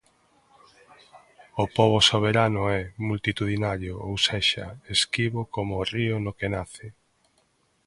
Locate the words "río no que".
5.93-6.47